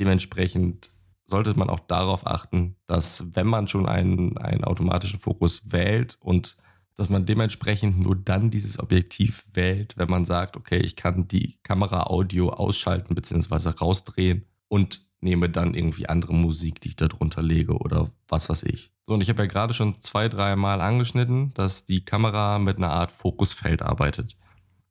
dementsprechend 0.00 0.90
sollte 1.24 1.56
man 1.56 1.70
auch 1.70 1.80
darauf 1.80 2.26
achten, 2.26 2.74
dass 2.88 3.28
wenn 3.32 3.46
man 3.46 3.68
schon 3.68 3.86
einen, 3.86 4.36
einen 4.38 4.64
automatischen 4.64 5.20
Fokus 5.20 5.70
wählt 5.70 6.16
und 6.18 6.56
dass 6.96 7.08
man 7.08 7.26
dementsprechend 7.26 7.98
nur 7.98 8.16
dann 8.16 8.50
dieses 8.50 8.78
Objektiv 8.78 9.44
wählt, 9.52 9.96
wenn 9.96 10.08
man 10.08 10.24
sagt, 10.24 10.56
okay, 10.56 10.78
ich 10.78 10.96
kann 10.96 11.26
die 11.26 11.58
Kamera 11.62 12.04
Audio 12.04 12.50
ausschalten 12.50 13.14
bzw. 13.14 13.70
rausdrehen 13.70 14.44
und 14.68 15.04
nehme 15.20 15.48
dann 15.48 15.74
irgendwie 15.74 16.08
andere 16.08 16.34
Musik, 16.34 16.80
die 16.80 16.88
ich 16.88 16.96
da 16.96 17.08
drunter 17.08 17.42
lege 17.42 17.78
oder 17.78 18.10
was 18.28 18.48
weiß 18.48 18.64
ich. 18.64 18.92
So, 19.06 19.14
und 19.14 19.22
ich 19.22 19.28
habe 19.28 19.42
ja 19.42 19.46
gerade 19.46 19.74
schon 19.74 20.00
zwei, 20.00 20.28
drei 20.28 20.54
Mal 20.54 20.80
angeschnitten, 20.80 21.52
dass 21.54 21.86
die 21.86 22.04
Kamera 22.04 22.58
mit 22.58 22.76
einer 22.76 22.90
Art 22.90 23.10
Fokusfeld 23.10 23.82
arbeitet. 23.82 24.36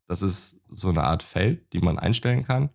Das 0.07 0.21
ist 0.21 0.61
so 0.67 0.89
eine 0.89 1.03
Art 1.03 1.23
Feld, 1.23 1.71
die 1.73 1.79
man 1.79 1.99
einstellen 1.99 2.43
kann, 2.43 2.69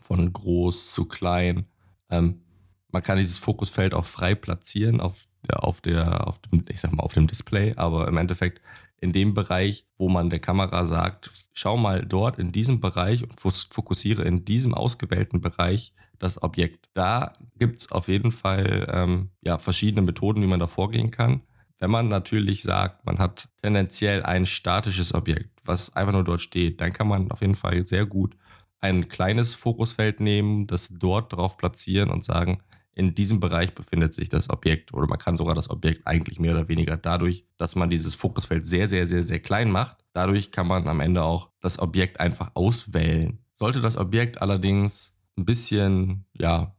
von 0.00 0.32
groß 0.32 0.92
zu 0.92 1.06
klein. 1.06 1.66
Ähm, 2.08 2.42
man 2.88 3.02
kann 3.02 3.18
dieses 3.18 3.38
Fokusfeld 3.38 3.94
auch 3.94 4.06
frei 4.06 4.34
platzieren 4.34 5.00
auf 5.00 5.26
auf 5.52 5.80
der, 5.80 6.26
auf 6.26 6.38
dem, 6.38 6.64
ich 6.68 6.80
sag 6.80 6.92
mal, 6.92 7.02
auf 7.02 7.14
dem 7.14 7.26
Display, 7.26 7.74
aber 7.76 8.08
im 8.08 8.16
Endeffekt 8.16 8.60
in 9.00 9.12
dem 9.12 9.34
Bereich, 9.34 9.86
wo 9.96 10.08
man 10.08 10.30
der 10.30 10.40
Kamera 10.40 10.84
sagt, 10.84 11.30
schau 11.52 11.76
mal 11.76 12.04
dort 12.04 12.38
in 12.38 12.52
diesem 12.52 12.80
Bereich 12.80 13.22
und 13.22 13.34
fokussiere 13.38 14.22
in 14.24 14.44
diesem 14.44 14.74
ausgewählten 14.74 15.40
Bereich 15.40 15.94
das 16.18 16.42
Objekt. 16.42 16.90
Da 16.92 17.32
gibt 17.58 17.80
es 17.80 17.92
auf 17.92 18.08
jeden 18.08 18.30
Fall 18.30 18.86
ähm, 18.92 19.30
ja, 19.40 19.58
verschiedene 19.58 20.02
Methoden, 20.02 20.42
wie 20.42 20.46
man 20.46 20.60
da 20.60 20.66
vorgehen 20.66 21.10
kann. 21.10 21.42
Wenn 21.78 21.90
man 21.90 22.08
natürlich 22.08 22.62
sagt, 22.62 23.06
man 23.06 23.18
hat 23.18 23.48
tendenziell 23.62 24.22
ein 24.22 24.44
statisches 24.44 25.14
Objekt, 25.14 25.60
was 25.64 25.96
einfach 25.96 26.12
nur 26.12 26.24
dort 26.24 26.42
steht, 26.42 26.82
dann 26.82 26.92
kann 26.92 27.08
man 27.08 27.30
auf 27.30 27.40
jeden 27.40 27.54
Fall 27.54 27.84
sehr 27.84 28.04
gut 28.04 28.36
ein 28.80 29.08
kleines 29.08 29.54
Fokusfeld 29.54 30.20
nehmen, 30.20 30.66
das 30.66 30.88
dort 30.88 31.32
drauf 31.32 31.56
platzieren 31.56 32.10
und 32.10 32.24
sagen, 32.24 32.62
in 33.00 33.14
diesem 33.14 33.40
Bereich 33.40 33.74
befindet 33.74 34.12
sich 34.12 34.28
das 34.28 34.50
Objekt 34.50 34.92
oder 34.92 35.06
man 35.06 35.18
kann 35.18 35.34
sogar 35.34 35.54
das 35.54 35.70
Objekt 35.70 36.06
eigentlich 36.06 36.38
mehr 36.38 36.52
oder 36.52 36.68
weniger 36.68 36.98
dadurch, 36.98 37.46
dass 37.56 37.74
man 37.74 37.88
dieses 37.88 38.14
Fokusfeld 38.14 38.66
sehr, 38.66 38.88
sehr, 38.88 39.06
sehr, 39.06 39.22
sehr 39.22 39.40
klein 39.40 39.70
macht. 39.70 40.04
Dadurch 40.12 40.52
kann 40.52 40.66
man 40.66 40.86
am 40.86 41.00
Ende 41.00 41.22
auch 41.22 41.48
das 41.62 41.78
Objekt 41.78 42.20
einfach 42.20 42.50
auswählen. 42.52 43.38
Sollte 43.54 43.80
das 43.80 43.96
Objekt 43.96 44.42
allerdings 44.42 45.18
ein 45.38 45.46
bisschen, 45.46 46.26
ja, 46.38 46.76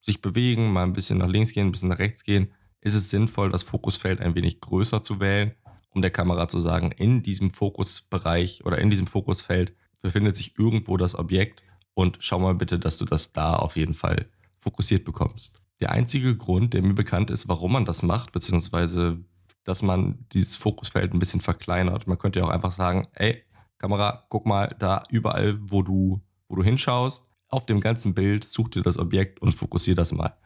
sich 0.00 0.22
bewegen, 0.22 0.72
mal 0.72 0.84
ein 0.84 0.94
bisschen 0.94 1.18
nach 1.18 1.28
links 1.28 1.52
gehen, 1.52 1.66
ein 1.66 1.72
bisschen 1.72 1.90
nach 1.90 1.98
rechts 1.98 2.24
gehen, 2.24 2.50
ist 2.80 2.94
es 2.94 3.10
sinnvoll, 3.10 3.50
das 3.50 3.62
Fokusfeld 3.62 4.20
ein 4.20 4.34
wenig 4.34 4.62
größer 4.62 5.02
zu 5.02 5.20
wählen, 5.20 5.52
um 5.90 6.00
der 6.00 6.10
Kamera 6.10 6.48
zu 6.48 6.60
sagen, 6.60 6.92
in 6.92 7.22
diesem 7.22 7.50
Fokusbereich 7.50 8.64
oder 8.64 8.78
in 8.78 8.88
diesem 8.88 9.06
Fokusfeld 9.06 9.74
befindet 10.00 10.34
sich 10.34 10.58
irgendwo 10.58 10.96
das 10.96 11.14
Objekt 11.14 11.62
und 11.92 12.16
schau 12.20 12.38
mal 12.38 12.54
bitte, 12.54 12.78
dass 12.78 12.96
du 12.96 13.04
das 13.04 13.34
da 13.34 13.56
auf 13.56 13.76
jeden 13.76 13.92
Fall 13.92 14.30
fokussiert 14.68 15.04
bekommst. 15.04 15.64
Der 15.80 15.92
einzige 15.92 16.36
Grund, 16.36 16.74
der 16.74 16.82
mir 16.82 16.92
bekannt 16.92 17.30
ist, 17.30 17.48
warum 17.48 17.72
man 17.72 17.86
das 17.86 18.02
macht, 18.02 18.32
beziehungsweise 18.32 19.18
dass 19.64 19.82
man 19.82 20.26
dieses 20.32 20.56
Fokusfeld 20.56 21.12
ein 21.12 21.18
bisschen 21.18 21.40
verkleinert. 21.40 22.06
Man 22.06 22.18
könnte 22.18 22.38
ja 22.38 22.46
auch 22.46 22.50
einfach 22.50 22.70
sagen, 22.70 23.06
ey, 23.14 23.42
Kamera, 23.78 24.26
guck 24.28 24.46
mal 24.46 24.74
da 24.78 25.04
überall, 25.10 25.58
wo 25.60 25.82
du, 25.82 26.20
wo 26.48 26.56
du 26.56 26.62
hinschaust, 26.62 27.24
auf 27.48 27.64
dem 27.66 27.80
ganzen 27.80 28.14
Bild, 28.14 28.44
such 28.44 28.68
dir 28.68 28.82
das 28.82 28.98
Objekt 28.98 29.40
und 29.40 29.52
fokussier 29.52 29.94
das 29.94 30.12
mal. 30.12 30.36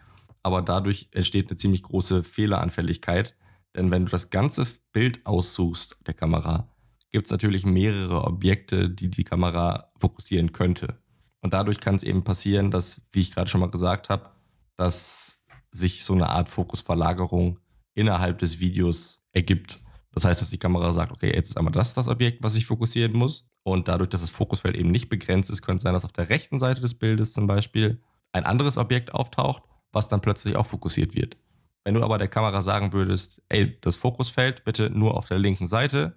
Aber 0.43 0.63
dadurch 0.63 1.09
entsteht 1.13 1.49
eine 1.49 1.57
ziemlich 1.57 1.83
große 1.83 2.25
Fehleranfälligkeit, 2.25 3.37
denn 3.75 3.91
wenn 3.91 4.05
du 4.05 4.11
das 4.11 4.31
ganze 4.31 4.67
Bild 4.93 5.25
aussuchst 5.25 5.99
der 6.07 6.15
Kamera, 6.15 6.69
gibt 7.11 7.27
es 7.27 7.33
natürlich 7.33 7.65
mehrere 7.65 8.25
Objekte, 8.25 8.89
die 8.91 9.11
die 9.11 9.25
Kamera 9.25 9.89
fokussieren 9.99 10.53
könnte. 10.53 11.02
Und 11.43 11.53
dadurch 11.53 11.81
kann 11.81 11.97
es 11.97 12.03
eben 12.05 12.25
passieren, 12.25 12.71
dass, 12.71 13.09
wie 13.13 13.21
ich 13.21 13.33
gerade 13.33 13.51
schon 13.51 13.61
mal 13.61 13.71
gesagt 13.71 14.09
habe, 14.09 14.31
dass 14.77 15.45
sich 15.71 16.05
so 16.05 16.15
eine 16.15 16.29
Art 16.31 16.49
Fokusverlagerung 16.49 17.59
innerhalb 17.95 18.39
des 18.39 18.61
Videos 18.61 19.27
ergibt. 19.33 19.81
Das 20.13 20.25
heißt, 20.25 20.41
dass 20.41 20.51
die 20.51 20.59
Kamera 20.59 20.93
sagt, 20.93 21.13
okay, 21.13 21.33
jetzt 21.35 21.51
ist 21.51 21.57
einmal 21.57 21.73
das 21.73 21.95
das 21.95 22.09
Objekt, 22.09 22.43
was 22.43 22.57
ich 22.57 22.67
fokussieren 22.67 23.13
muss. 23.13 23.49
Und 23.65 23.89
dadurch, 23.89 24.11
dass 24.11 24.21
das 24.21 24.31
Fokusfeld 24.31 24.77
eben 24.77 24.91
nicht 24.91 25.09
begrenzt 25.09 25.51
ist, 25.51 25.63
könnte 25.63 25.79
es 25.79 25.83
sein, 25.83 25.95
dass 25.95 26.05
auf 26.05 26.13
der 26.13 26.29
rechten 26.29 26.59
Seite 26.59 26.81
des 26.81 26.95
Bildes 26.95 27.33
zum 27.33 27.47
Beispiel 27.47 28.01
ein 28.33 28.45
anderes 28.45 28.77
Objekt 28.77 29.15
auftaucht, 29.15 29.63
was 29.93 30.09
dann 30.09 30.21
plötzlich 30.21 30.57
auch 30.57 30.67
fokussiert 30.67 31.15
wird. 31.15 31.37
Wenn 31.85 31.95
du 31.95 32.03
aber 32.03 32.19
der 32.19 32.29
Kamera 32.29 32.63
sagen 32.63 32.93
würdest, 32.93 33.43
ey, 33.49 33.79
das 33.81 33.97
Fokusfeld 33.97 34.65
bitte 34.65 34.91
nur 34.91 35.17
auf 35.17 35.29
der 35.29 35.39
linken 35.39 35.67
Seite, 35.67 36.17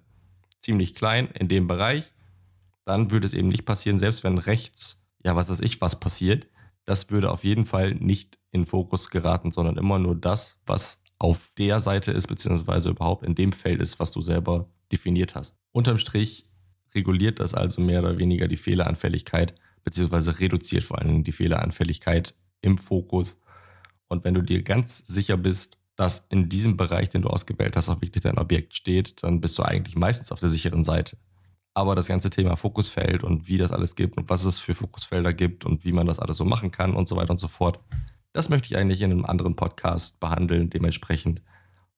ziemlich 0.60 0.94
klein 0.94 1.28
in 1.28 1.48
dem 1.48 1.66
Bereich, 1.66 2.14
dann 2.84 3.10
würde 3.10 3.26
es 3.26 3.34
eben 3.34 3.48
nicht 3.48 3.64
passieren, 3.64 3.98
selbst 3.98 4.22
wenn 4.22 4.38
rechts 4.38 5.05
ja, 5.26 5.34
was 5.34 5.50
weiß 5.50 5.58
ich, 5.60 5.80
was 5.80 5.98
passiert, 5.98 6.46
das 6.84 7.10
würde 7.10 7.32
auf 7.32 7.42
jeden 7.42 7.64
Fall 7.64 7.96
nicht 7.96 8.38
in 8.52 8.64
Fokus 8.64 9.10
geraten, 9.10 9.50
sondern 9.50 9.76
immer 9.76 9.98
nur 9.98 10.14
das, 10.14 10.62
was 10.66 11.02
auf 11.18 11.50
der 11.58 11.80
Seite 11.80 12.12
ist, 12.12 12.28
beziehungsweise 12.28 12.90
überhaupt 12.90 13.24
in 13.24 13.34
dem 13.34 13.52
Feld 13.52 13.82
ist, 13.82 13.98
was 13.98 14.12
du 14.12 14.22
selber 14.22 14.70
definiert 14.92 15.34
hast. 15.34 15.58
Unterm 15.72 15.98
Strich 15.98 16.48
reguliert 16.94 17.40
das 17.40 17.54
also 17.54 17.80
mehr 17.80 18.00
oder 18.00 18.18
weniger 18.18 18.46
die 18.46 18.56
Fehleranfälligkeit, 18.56 19.56
beziehungsweise 19.82 20.38
reduziert 20.38 20.84
vor 20.84 21.00
allem 21.00 21.24
die 21.24 21.32
Fehleranfälligkeit 21.32 22.36
im 22.60 22.78
Fokus. 22.78 23.42
Und 24.06 24.22
wenn 24.22 24.34
du 24.34 24.42
dir 24.42 24.62
ganz 24.62 25.08
sicher 25.08 25.36
bist, 25.36 25.76
dass 25.96 26.28
in 26.28 26.48
diesem 26.48 26.76
Bereich, 26.76 27.08
den 27.08 27.22
du 27.22 27.28
ausgewählt 27.28 27.76
hast, 27.76 27.88
auch 27.88 28.00
wirklich 28.00 28.22
dein 28.22 28.38
Objekt 28.38 28.74
steht, 28.74 29.24
dann 29.24 29.40
bist 29.40 29.58
du 29.58 29.64
eigentlich 29.64 29.96
meistens 29.96 30.30
auf 30.30 30.38
der 30.38 30.50
sicheren 30.50 30.84
Seite. 30.84 31.16
Aber 31.76 31.94
das 31.94 32.08
ganze 32.08 32.30
Thema 32.30 32.56
Fokusfeld 32.56 33.22
und 33.22 33.48
wie 33.48 33.58
das 33.58 33.70
alles 33.70 33.96
gibt 33.96 34.16
und 34.16 34.30
was 34.30 34.46
es 34.46 34.60
für 34.60 34.74
Fokusfelder 34.74 35.34
gibt 35.34 35.66
und 35.66 35.84
wie 35.84 35.92
man 35.92 36.06
das 36.06 36.18
alles 36.18 36.38
so 36.38 36.46
machen 36.46 36.70
kann 36.70 36.94
und 36.94 37.06
so 37.06 37.16
weiter 37.16 37.32
und 37.32 37.38
so 37.38 37.48
fort, 37.48 37.80
das 38.32 38.48
möchte 38.48 38.68
ich 38.68 38.78
eigentlich 38.78 39.02
in 39.02 39.10
einem 39.10 39.26
anderen 39.26 39.56
Podcast 39.56 40.18
behandeln. 40.18 40.70
Dementsprechend 40.70 41.42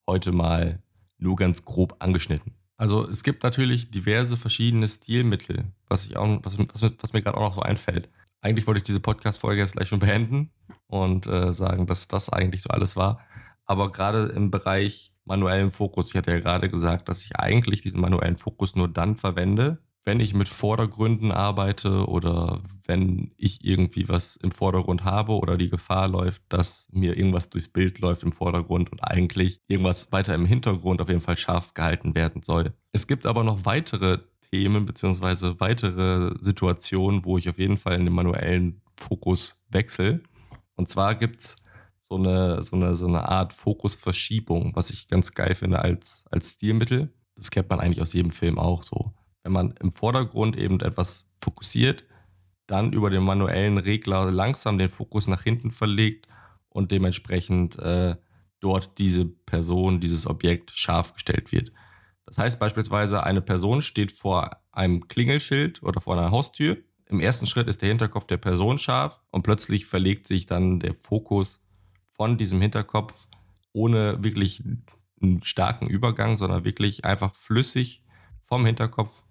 heute 0.05 0.33
mal 0.33 0.83
nur 1.17 1.37
ganz 1.37 1.65
grob 1.65 1.95
angeschnitten. 2.01 2.55
Also 2.77 3.09
es 3.09 3.23
gibt 3.23 3.45
natürlich 3.45 3.93
diverse 3.93 4.37
verschiedene 4.37 4.89
Stilmittel, 4.89 5.67
was 5.87 6.07
ich 6.07 6.17
auch, 6.17 6.41
was, 6.43 6.59
was, 6.59 6.95
was 6.99 7.13
mir 7.13 7.23
gerade 7.23 7.37
auch 7.37 7.43
noch 7.43 7.55
so 7.55 7.63
einfällt. 7.63 8.09
Eigentlich 8.41 8.67
wollte 8.67 8.79
ich 8.79 8.85
diese 8.85 8.99
Podcast-Folge 8.99 9.61
jetzt 9.61 9.75
gleich 9.75 9.89
schon 9.89 10.01
beenden 10.01 10.51
und 10.89 11.29
äh, 11.29 11.53
sagen, 11.53 11.87
dass 11.87 12.09
das 12.09 12.31
eigentlich 12.31 12.63
so 12.63 12.71
alles 12.71 12.97
war. 12.97 13.21
Aber 13.65 13.93
gerade 13.93 14.27
im 14.35 14.51
Bereich 14.51 15.15
manuellen 15.29 15.71
Fokus. 15.71 16.11
Ich 16.11 16.17
hatte 16.17 16.33
ja 16.33 16.41
gerade 16.41 16.69
gesagt, 16.69 17.09
dass 17.09 17.25
ich 17.25 17.39
eigentlich 17.39 17.83
diesen 17.83 18.01
manuellen 18.01 18.37
Fokus 18.37 18.75
nur 18.75 18.89
dann 18.89 19.17
verwende, 19.17 19.79
wenn 20.05 20.21
ich 20.21 20.33
mit 20.33 20.49
Vordergründen 20.49 21.33
arbeite 21.33 22.09
oder 22.09 22.63
wenn 22.87 23.31
ich 23.37 23.63
irgendwie 23.63 24.09
was 24.09 24.37
im 24.37 24.53
Vordergrund 24.53 25.05
habe 25.05 25.33
oder 25.33 25.59
die 25.59 25.69
Gefahr 25.69 26.09
läuft, 26.09 26.43
dass 26.49 26.89
mir 26.93 27.17
irgendwas 27.17 27.51
durchs 27.51 27.69
Bild 27.69 27.99
läuft 27.99 28.23
im 28.23 28.33
Vordergrund 28.33 28.91
und 28.91 29.01
eigentlich 29.01 29.61
irgendwas 29.69 30.11
weiter 30.11 30.35
im 30.35 30.47
Hintergrund 30.47 31.03
auf 31.03 31.09
jeden 31.09 31.21
Fall 31.21 31.37
scharf 31.37 31.75
gehalten 31.75 32.15
werden 32.15 32.43
soll. 32.43 32.73
Es 32.93 33.07
gibt 33.07 33.27
aber 33.27 33.45
noch 33.45 33.67
weitere 33.67 34.19
Themen 34.51 34.87
beziehungsweise 34.87 35.61
weitere 35.61 36.35
Situationen, 36.41 37.27
wo 37.27 37.37
ich 37.37 37.51
auf 37.51 37.59
jeden 37.59 37.77
Fall 37.77 37.97
in 37.97 38.07
den 38.07 38.15
manuellen 38.15 38.81
Fokus 38.97 39.63
wechsle. 39.69 40.23
Und 40.75 40.89
zwar 40.89 41.17
gibt 41.17 41.41
es 41.41 41.68
so 42.09 42.17
eine, 42.17 42.63
so 42.63 42.77
eine, 42.77 42.95
so 42.95 43.07
eine 43.07 43.29
Art 43.29 43.53
Fokusverschiebung, 43.53 44.75
was 44.75 44.91
ich 44.91 45.09
ganz 45.09 45.35
geil 45.35 45.55
finde 45.55 45.81
als, 45.81 46.25
als 46.31 46.53
Stilmittel. 46.53 47.13
Das 47.37 47.51
kennt 47.51 47.69
man 47.69 47.81
eigentlich 47.81 48.01
aus 48.01 48.15
jedem 48.15 48.31
Film 48.31 48.59
auch 48.59 48.83
so. 48.83 49.13
Wenn 49.43 49.53
man 49.53 49.73
im 49.81 49.93
Vordergrund 49.93 50.57
eben 50.57 50.81
etwas 50.81 51.31
fokussiert, 51.39 52.05
dann 52.67 52.93
über 52.93 53.11
den 53.11 53.23
manuellen 53.23 53.79
Regler 53.79 54.31
langsam 54.31 54.79
den 54.79 54.89
Fokus 54.89 55.27
nach 55.27 55.43
hinten 55.43 55.71
verlegt 55.71 56.29
und 56.69 56.91
dementsprechend 56.91 57.79
äh, 57.79 58.17
dort 58.61 58.99
diese 58.99 59.25
Person, 59.25 60.01
dieses 60.01 60.27
Objekt 60.27 60.73
scharf 60.73 61.15
gestellt 61.15 61.53
wird. 61.53 61.73
Das 62.27 62.39
heißt 62.39 62.59
beispielsweise, 62.59 63.23
eine 63.23 63.41
Person 63.41 63.81
steht 63.81 64.13
vor 64.13 64.63
einem 64.73 65.09
Klingelschild 65.09 65.83
oder 65.83 66.01
vor 66.01 66.19
einer 66.19 66.31
Haustür. 66.31 66.79
Im 67.07 67.21
ersten 67.21 67.47
Schritt 67.47 67.69
ist 67.69 67.81
der 67.81 67.89
Hinterkopf 67.89 68.27
der 68.27 68.37
Person 68.37 68.77
scharf 68.77 69.23
und 69.31 69.43
plötzlich 69.43 69.87
verlegt 69.87 70.27
sich 70.27 70.45
dann 70.45 70.81
der 70.81 70.95
Fokus 70.95 71.68
von 72.19 72.37
diesem 72.37 72.61
Hinterkopf 72.61 73.29
ohne 73.73 74.23
wirklich 74.23 74.63
einen 75.23 75.43
starken 75.43 75.87
Übergang, 75.87 76.37
sondern 76.37 76.65
wirklich 76.65 77.05
einfach 77.05 77.35
flüssig 77.35 78.05
vom 78.43 78.67
Hinterkopf 78.67 79.25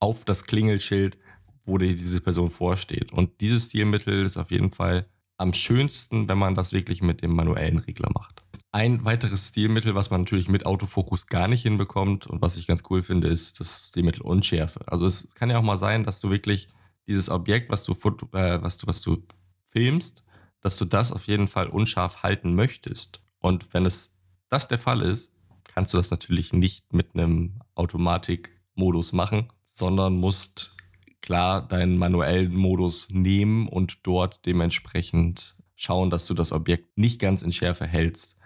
auf 0.00 0.24
das 0.24 0.44
Klingelschild, 0.44 1.18
wo 1.64 1.76
diese 1.76 2.20
Person 2.20 2.50
vorsteht. 2.50 3.12
Und 3.12 3.40
dieses 3.40 3.66
Stilmittel 3.66 4.24
ist 4.24 4.38
auf 4.38 4.50
jeden 4.50 4.72
Fall 4.72 5.06
am 5.36 5.52
schönsten, 5.52 6.28
wenn 6.28 6.38
man 6.38 6.54
das 6.54 6.72
wirklich 6.72 7.02
mit 7.02 7.22
dem 7.22 7.34
manuellen 7.34 7.78
Regler 7.78 8.10
macht. 8.14 8.42
Ein 8.72 9.04
weiteres 9.04 9.48
Stilmittel, 9.48 9.94
was 9.94 10.10
man 10.10 10.22
natürlich 10.22 10.48
mit 10.48 10.64
Autofokus 10.64 11.26
gar 11.26 11.48
nicht 11.48 11.62
hinbekommt 11.62 12.26
und 12.26 12.40
was 12.40 12.56
ich 12.56 12.66
ganz 12.66 12.82
cool 12.88 13.02
finde, 13.02 13.28
ist 13.28 13.60
das 13.60 13.88
Stilmittel 13.88 14.22
Unschärfe. 14.22 14.80
Also 14.86 15.04
es 15.06 15.34
kann 15.34 15.50
ja 15.50 15.58
auch 15.58 15.62
mal 15.62 15.76
sein, 15.76 16.04
dass 16.04 16.20
du 16.20 16.30
wirklich 16.30 16.68
dieses 17.06 17.28
Objekt, 17.28 17.70
was 17.70 17.84
du, 17.84 17.92
äh, 17.92 18.62
was 18.62 18.78
du, 18.78 18.86
was 18.86 19.02
du 19.02 19.22
filmst, 19.70 20.22
dass 20.60 20.76
du 20.76 20.84
das 20.84 21.12
auf 21.12 21.26
jeden 21.26 21.48
Fall 21.48 21.68
unscharf 21.68 22.22
halten 22.22 22.54
möchtest. 22.54 23.22
Und 23.38 23.72
wenn 23.72 23.86
es 23.86 24.20
das 24.48 24.68
der 24.68 24.78
Fall 24.78 25.02
ist, 25.02 25.32
kannst 25.64 25.92
du 25.92 25.96
das 25.96 26.10
natürlich 26.10 26.52
nicht 26.52 26.92
mit 26.92 27.14
einem 27.14 27.60
Automatikmodus 27.74 29.12
machen, 29.12 29.48
sondern 29.64 30.14
musst 30.16 30.76
klar 31.22 31.66
deinen 31.66 31.96
manuellen 31.96 32.54
Modus 32.54 33.10
nehmen 33.10 33.68
und 33.68 33.98
dort 34.02 34.44
dementsprechend 34.46 35.56
schauen, 35.74 36.10
dass 36.10 36.26
du 36.26 36.34
das 36.34 36.52
Objekt 36.52 36.98
nicht 36.98 37.20
ganz 37.20 37.42
in 37.42 37.52
Schärfe 37.52 37.86
hältst. 37.86 38.38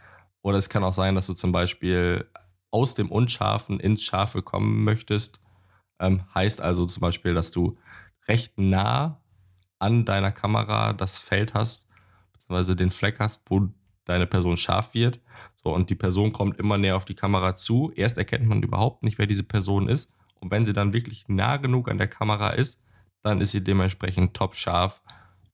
Oder 0.43 0.59
es 0.59 0.69
kann 0.69 0.85
auch 0.85 0.93
sein, 0.93 1.15
dass 1.15 1.27
du 1.27 1.35
zum 1.35 1.53
Beispiel 1.53 2.29
aus 2.71 2.95
dem 2.95 3.11
Unscharfen 3.11 3.81
ins 3.81 4.03
Scharfe 4.03 4.43
kommen 4.43 4.85
möchtest. 4.85 5.41
Ähm, 5.99 6.23
heißt 6.35 6.61
also 6.61 6.87
zum 6.87 7.01
Beispiel, 7.01 7.35
dass 7.35 7.51
du 7.51 7.79
recht 8.29 8.59
nah 8.59 9.23
an 9.79 10.05
deiner 10.05 10.33
Kamera 10.33 10.93
das 10.93 11.19
Feld 11.19 11.55
hast, 11.55 11.84
beziehungsweise 12.55 12.77
den 12.77 12.91
Fleck 12.91 13.19
hast, 13.19 13.43
wo 13.51 13.69
deine 14.05 14.27
Person 14.27 14.57
scharf 14.57 14.95
wird. 14.95 15.21
So, 15.63 15.75
und 15.75 15.91
die 15.91 15.95
Person 15.95 16.33
kommt 16.33 16.59
immer 16.59 16.79
näher 16.79 16.97
auf 16.97 17.05
die 17.05 17.15
Kamera 17.15 17.55
zu. 17.55 17.93
Erst 17.97 18.19
erkennt 18.19 18.47
man 18.47 18.63
überhaupt 18.63 19.03
nicht, 19.03 19.19
wer 19.19 19.27
diese 19.27 19.45
Person 19.45 19.89
ist. 19.89 20.15
Und 20.41 20.51
wenn 20.51 20.65
sie 20.65 20.73
dann 20.73 20.93
wirklich 20.93 21.25
nah 21.29 21.57
genug 21.57 21.91
an 21.91 21.99
der 21.99 22.09
Kamera 22.09 22.51
ist, 22.51 22.85
dann 23.23 23.41
ist 23.41 23.53
sie 23.53 23.65
dementsprechend 23.65 24.35
top 24.35 24.55
scharf. 24.55 25.03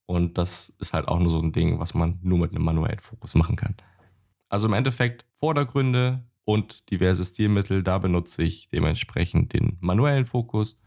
Und 0.07 0.37
das 0.37 0.71
ist 0.81 0.93
halt 0.93 1.07
auch 1.07 1.21
nur 1.21 1.31
so 1.31 1.41
ein 1.41 1.53
Ding, 1.53 1.79
was 1.79 1.95
man 1.95 2.19
nur 2.23 2.39
mit 2.39 2.51
einem 2.51 2.65
manuellen 2.65 2.99
Fokus 2.99 3.35
machen 3.37 3.57
kann. 3.57 3.77
Also 4.49 4.67
im 4.67 4.75
Endeffekt 4.75 5.25
Vordergründe 5.39 6.25
und 6.45 6.91
diverse 6.91 7.25
Stilmittel, 7.25 7.85
da 7.85 7.99
benutze 7.99 8.43
ich 8.43 8.69
dementsprechend 8.69 9.53
den 9.53 9.77
manuellen 9.81 10.27
Fokus. 10.27 10.81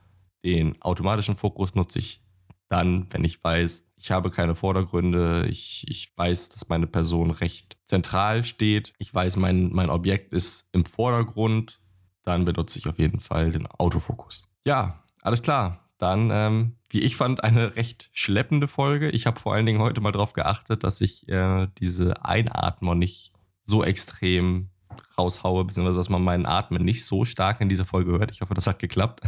Den 0.44 0.80
automatischen 0.82 1.38
Fokus 1.38 1.74
nutze 1.74 2.00
ich 2.00 2.22
dann, 2.68 3.08
wenn 3.12 3.24
ich 3.24 3.42
weiß, 3.42 3.93
ich 4.04 4.12
habe 4.12 4.30
keine 4.30 4.54
Vordergründe, 4.54 5.48
ich, 5.50 5.86
ich 5.88 6.12
weiß, 6.18 6.50
dass 6.50 6.68
meine 6.68 6.88
Person 6.88 7.32
recht 7.32 7.78
zentral 7.86 8.44
steht, 8.44 8.94
ich 8.98 9.14
weiß, 9.14 9.38
mein, 9.38 9.70
mein 9.72 9.90
Objekt 9.90 10.34
ist 10.34 10.68
im 10.74 10.84
Vordergrund, 10.84 11.80
dann 12.22 12.44
benutze 12.44 12.80
ich 12.80 12.90
auf 12.90 13.00
jeden 13.00 13.22
Fall 13.22 13.54
den 13.54 13.66
Autofokus. 13.66 14.50
Ja, 14.68 15.02
alles 15.22 15.42
klar. 15.42 15.86
dann, 16.00 16.32
ähm, 16.34 16.76
wie 16.90 17.00
ich 17.00 17.16
fand, 17.16 17.46
eine 17.46 17.78
recht 17.78 18.10
schleppende 18.12 18.68
Folge. 18.68 19.10
Ich 19.10 19.26
habe 19.26 19.40
vor 19.40 19.54
allen 19.54 19.66
Dingen 19.66 19.80
heute 19.80 20.02
mal 20.02 20.12
darauf 20.12 20.34
geachtet, 20.34 20.84
dass 20.84 21.00
ich 21.00 21.30
äh, 21.30 21.70
diese 21.78 22.26
Einatmer 22.26 22.96
nicht 22.96 23.32
so 23.64 23.86
extrem 23.86 24.70
raushaue, 25.18 25.64
beziehungsweise 25.64 25.98
dass 25.98 26.10
man 26.10 26.22
meinen 26.22 26.46
Atmen 26.46 26.84
nicht 26.84 27.06
so 27.06 27.24
stark 27.24 27.62
in 27.62 27.70
dieser 27.70 27.86
Folge 27.86 28.12
hört. 28.12 28.32
Ich 28.32 28.42
hoffe, 28.42 28.54
das 28.54 28.68
hat 28.68 28.80
geklappt. 28.80 29.22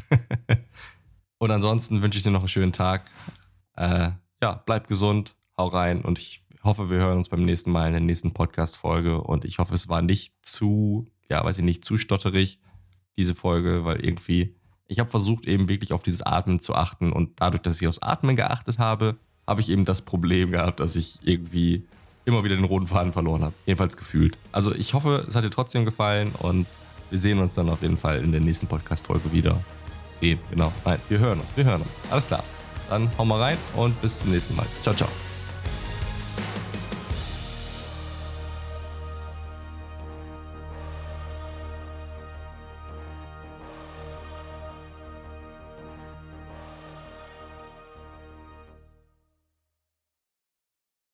und 1.38 1.50
ansonsten 1.50 2.02
wünsche 2.02 2.18
ich 2.18 2.24
dir 2.24 2.32
noch 2.32 2.42
einen 2.42 2.50
schönen 2.50 2.74
Tag. 2.74 3.10
Äh, 3.78 4.12
ja, 4.46 4.62
bleib 4.64 4.88
gesund, 4.88 5.36
hau 5.58 5.70
rein 5.70 6.02
und 6.02 6.20
ich 6.20 6.46
hoffe, 6.64 6.92
wir 6.92 6.98
hören 6.98 7.18
uns 7.18 7.30
beim 7.30 7.46
nächsten 7.46 7.72
Mal 7.72 7.88
in 7.88 7.94
der 7.94 8.02
nächsten 8.02 8.32
Podcast-Folge 8.32 9.20
und 9.22 9.44
ich 9.44 9.58
hoffe, 9.58 9.74
es 9.74 9.90
war 9.90 10.04
nicht 10.04 10.36
zu, 10.44 11.08
ja, 11.32 11.44
weiß 11.44 11.58
ich 11.58 11.64
nicht, 11.64 11.84
zu 11.84 11.98
stotterig, 11.98 12.60
diese 13.18 13.34
Folge, 13.34 13.86
weil 13.86 14.06
irgendwie 14.06 14.54
ich 14.88 15.00
habe 15.00 15.10
versucht, 15.10 15.48
eben 15.48 15.68
wirklich 15.68 15.94
auf 15.94 16.04
dieses 16.04 16.22
Atmen 16.22 16.60
zu 16.60 16.76
achten 16.76 17.12
und 17.12 17.32
dadurch, 17.38 17.64
dass 17.64 17.82
ich 17.82 17.88
aufs 17.88 18.04
Atmen 18.04 18.36
geachtet 18.36 18.78
habe, 18.78 19.16
habe 19.48 19.62
ich 19.62 19.70
eben 19.70 19.84
das 19.84 20.04
Problem 20.04 20.52
gehabt, 20.52 20.80
dass 20.80 20.96
ich 20.96 21.18
irgendwie 21.24 21.88
immer 22.26 22.44
wieder 22.44 22.56
den 22.56 22.66
roten 22.66 22.86
Faden 22.86 23.14
verloren 23.14 23.46
habe. 23.46 23.56
Jedenfalls 23.66 23.98
gefühlt. 23.98 24.38
Also 24.52 24.76
ich 24.76 24.94
hoffe, 24.94 25.26
es 25.28 25.36
hat 25.36 25.44
dir 25.44 25.50
trotzdem 25.50 25.86
gefallen 25.86 26.34
und 26.38 26.68
wir 27.10 27.18
sehen 27.18 27.40
uns 27.40 27.56
dann 27.56 27.68
auf 27.72 27.82
jeden 27.82 27.98
Fall 27.98 28.24
in 28.24 28.32
der 28.32 28.42
nächsten 28.42 28.68
Podcast-Folge 28.68 29.32
wieder. 29.32 29.60
Sehen, 30.14 30.38
genau. 30.52 30.72
Nein, 30.86 31.00
wir 31.10 31.18
hören 31.18 31.40
uns, 31.40 31.58
wir 31.58 31.64
hören 31.64 31.82
uns. 31.82 32.12
Alles 32.12 32.28
klar. 32.28 32.44
Dann 32.90 33.10
hau 33.18 33.26
mal 33.26 33.42
rein 33.42 33.58
und 33.76 34.00
bis 34.02 34.20
zum 34.20 34.32
nächsten 34.32 34.56
Mal. 34.56 34.66
Ciao, 34.84 34.96
ciao. 34.96 35.10